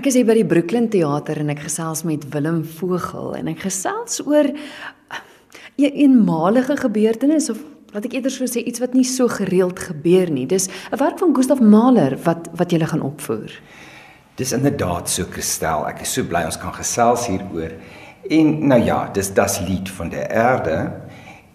[0.00, 3.66] Ek is hier by die Brooklyn Theater en ek gesels met Willem Vogel en ek
[3.66, 5.18] gesels oor 'n
[5.76, 7.58] een eenmalige gebeurtenis of
[7.92, 10.46] laat ek eerder so sê iets wat nie so gereeld gebeur nie.
[10.46, 13.52] Dis 'n werk van Gustav Mahler wat wat jy gaan opvoer.
[14.36, 15.86] Dis inderdaad so Christel.
[15.86, 17.72] Ek is so bly ons kan gesels hieroor.
[18.30, 20.92] En nou ja, dis das lied van die aarde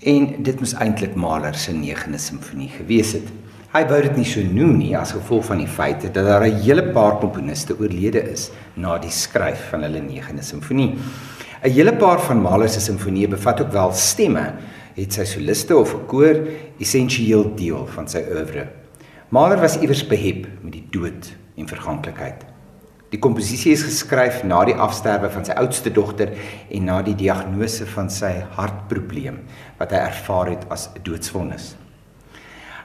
[0.02, 3.28] en dit moes eintlik Mahler se 9de simfonie gewees het.
[3.76, 6.62] Hy wou dit nie so noem nie as gevolg van die feit dat daar 'n
[6.64, 10.96] hele paar komponiste oorlede is na die skryf van hulle 9de simfonie.
[11.62, 14.54] 'n Hele paar van Mahler se simfonieë bevat ook wel stemme,
[14.96, 16.48] het sy soliste of 'n koor
[16.80, 18.68] essensieel deel van sy oeuvre.
[19.30, 22.46] Mahler was iewers behep met die dood en verganklikheid.
[23.10, 26.30] Die komposisie is geskryf na die afsterwe van sy oudste dogter
[26.72, 29.40] en na die diagnose van sy hartprobleem
[29.78, 31.76] wat hy ervaar het as 'n doodsvonnis.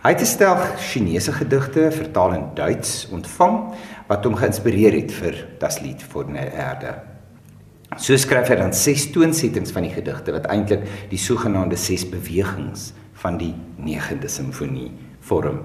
[0.00, 3.74] Hy het 'n stel Chinese gedigte vertaal in Duits ontvang
[4.08, 6.94] wat hom geïnspireer het vir Das Lied vor der Erde.
[7.98, 12.94] So skryf hy dan ses toonsettings van die gedigte wat eintlik die sogenaamde ses bewegings
[13.12, 15.60] van die 9de simfonie vorm.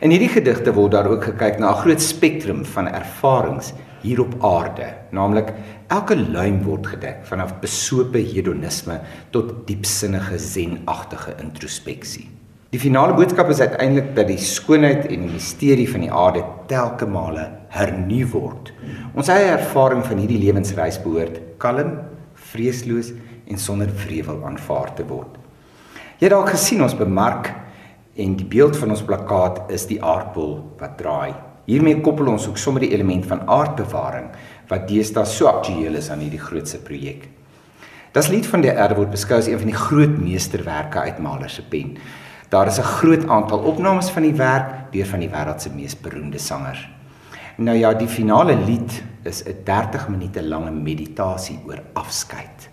[0.00, 4.44] In hierdie gedigte word daar ook gekyk na 'n groot spektrum van ervarings hier op
[4.44, 5.52] aarde, naamlik
[5.88, 12.41] elke luim word gedek vanaf besope hedonisme tot diepsinnige zenagtige introspeksie.
[12.72, 17.04] Die finale boodskap is uiteindelik dat die skoonheid en die misterie van die aarde telke
[17.04, 17.42] male
[17.74, 18.70] hernu word.
[19.12, 21.98] Ons eie ervaring van hierdie lewensreis behoort kalm,
[22.48, 23.10] vreesloos
[23.44, 25.36] en sonder wrevel aanvaar te word.
[26.16, 27.50] Jy het dalk gesien ons bemark
[28.16, 31.36] en die beeld van ons plakkaat is die aardbol wat draai.
[31.68, 34.32] Hiermee koppel ons ook sommer die element van aardbewaring
[34.72, 37.28] wat deesdae so aktueel is aan hierdie grootse projek.
[38.16, 41.52] Das lied van die aarde word beskou as een van die groot meesterwerke uit Mahler
[41.52, 41.98] se pen.
[42.52, 46.00] Daar is 'n groot aantal opnames van die werk deur van die wêreld se mees
[46.00, 46.88] beroemde sangers.
[47.56, 52.70] Nou ja, die finale lied is 'n 30 minute lange meditasie oor afskeid.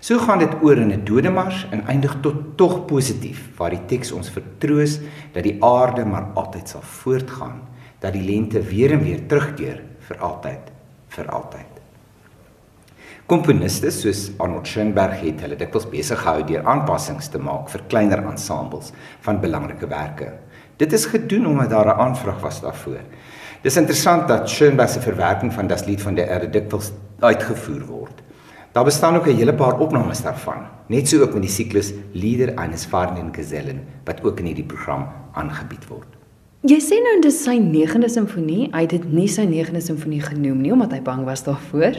[0.00, 4.12] So gaan dit oor in 'n dodemars en eindig tot tog positief waar die teks
[4.12, 5.00] ons vertroos
[5.32, 7.60] dat die aarde maar altyd sal voortgaan,
[7.98, 10.70] dat die lente weer en weer terugkeer vir altyd,
[11.08, 11.77] vir altyd.
[13.28, 18.22] Komponiste soos Arnold Schoenberg het hulle dikwels besig gehou deur aanpassings te maak vir kleiner
[18.24, 18.88] ensembles
[19.26, 20.30] van belangrike werke.
[20.80, 23.02] Dit is gedoen omdat daar 'n aanvraag was daarvoor.
[23.62, 28.22] Dis interessant dat Schoenberg se verwerking van Das Lied von der Erde dikwels uitgevoer word.
[28.72, 32.54] Daar bestaan ook 'n hele paar opnames daarvan, net so ook met die siklus Lieder
[32.54, 36.08] eines fahrenden Gesellen wat ook in hierdie program aangebied word.
[36.62, 40.60] Jy sê nou dis sy 9de simfonie, hy het dit nie sy 9de simfonie genoem
[40.60, 41.92] nie omdat hy bang was daarvoor.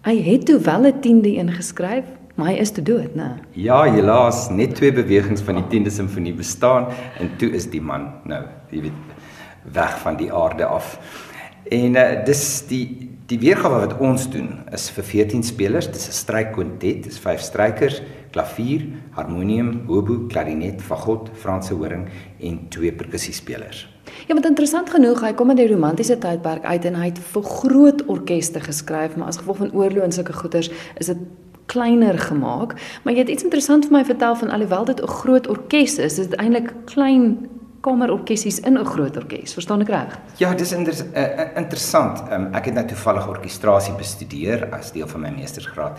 [0.00, 3.36] Hy het toe wel 'n 10de een geskryf, maar hy is te dood, né?
[3.50, 6.86] Ja, helaas, net twee bewegings van die 10de simfonie bestaan
[7.18, 8.92] en toe is die man nou, jy weet,
[9.72, 10.96] weg van die aarde af.
[11.68, 16.12] En uh, dis die die weergawe wat ons doen is vir 14 spelers, dis 'n
[16.12, 18.00] strykkwartet, dis vyf strykers,
[18.32, 22.08] klavier, harmonium, hobo, klarinet, fagot, Franse horing
[22.40, 23.86] en twee perkussiespelers.
[24.26, 27.42] Ja, wat interessant genoeg, hy kom uit die romantiese tydperk uit en hy het vir
[27.42, 31.22] groot orkeste geskryf, maar as gevolg van oorlog en sulke goeters is dit
[31.70, 32.74] kleiner gemaak.
[33.04, 36.18] Maar jy het iets interessant vir my vertel van alhoewel dit 'n groot orkes is,
[36.18, 37.46] is dit eintlik klein
[37.80, 39.54] kamerorkesies in 'n groot orkes.
[39.54, 40.18] Verstaan ek reg?
[40.36, 42.22] Ja, dis inter uh, interessant.
[42.32, 45.98] Um, ek het nou toevallig orkestrasie bestudeer as deel van my meestersgraad.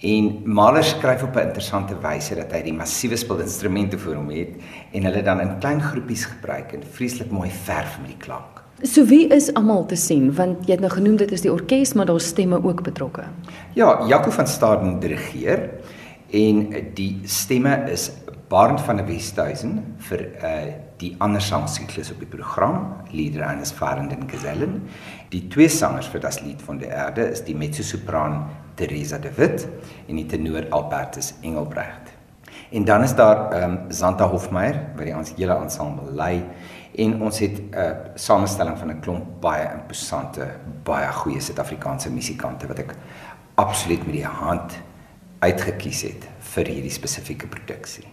[0.00, 4.54] En Mahler skryf op 'n interessante wyse dat hy die massiewe spelinstrumente vir hom het
[4.92, 8.62] en hulle dan in klein groepies gebruik en vreeslik mooi verf met die klank.
[8.82, 11.94] So wie is almal te sien want jy het nou genoem dit is die orkes
[11.94, 13.24] maar daar's stemme ook betrokke.
[13.72, 15.70] Ja, Jaco van Staden dirigeer
[16.30, 18.10] en die stemme is
[18.48, 24.26] Barend van der Westhuizen vir uh die ander sangsiklus op die program Lieder eines fahrenden
[24.28, 24.88] Gesellen.
[25.30, 28.46] Die twee sangers vir das Lied von der Erde is die mezzosopran
[28.76, 29.68] Teresa de Wit
[30.08, 32.12] en die tenor Albertus Engelbrecht.
[32.70, 36.44] En dan is daar ehm um, Santa Hofmeyer wat die ons hele ensemble lei
[36.96, 40.46] en ons het 'n uh, samestelling van 'n klomp baie imposante,
[40.82, 42.94] baie goeie Suid-Afrikaanse musikante wat ek
[43.54, 44.72] absoluut met die hand
[45.46, 48.06] uitgekies het vir hierdie spesifieke produksie.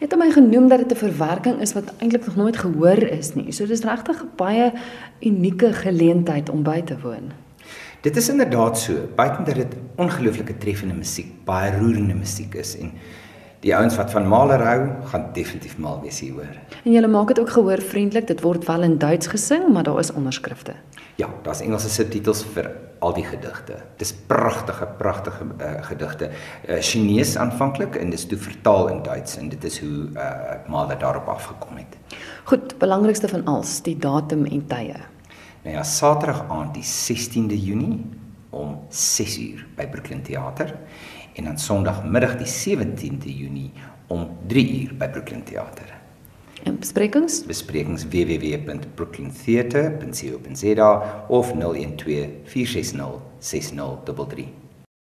[0.00, 3.34] Jy het my genoem dat dit 'n verwerking is wat eintlik nog nooit gehoor is
[3.34, 3.52] nie.
[3.52, 4.72] So dis regtig 'n baie
[5.20, 7.32] unieke geleentheid om by te woon.
[8.00, 12.92] Dit is inderdaad so, buiten dat dit ongelooflike treffende musiek, baie roerende musiek is en
[13.60, 14.78] die ouens wat van Mahler hou,
[15.12, 16.60] gaan definitief mal wees hier hoor.
[16.80, 19.98] En jy maak dit ook gehoor vriendelik, dit word wel in Duits gesing, maar daar
[20.00, 20.74] is onderskrifte.
[21.20, 22.70] Ja, daar's Engelse subtitels vir
[23.04, 23.76] al die gedigte.
[24.00, 26.30] Dis pragtige, pragtige uh, gedigte.
[26.68, 30.30] Uh, Chinese aanvanklik en dis toe vertaal in Duits en dit is hoe uh,
[30.68, 31.96] Mahler daarop afgekom het.
[32.48, 34.96] Goed, belangrikste van alles, die datum en tye.
[35.62, 38.00] Nou ja, Saterdag aand die 16de Junie
[38.50, 40.72] om 6uur by Brooklyn Theater
[41.40, 43.70] en dan Sondagmiddag die 17de Junie
[44.12, 45.88] om 3uur by Brooklyn Theater.
[46.68, 47.40] En besprekings?
[47.48, 50.90] Besprekings www.brooklyntheater.co.za
[51.28, 54.59] of 012 460 6033.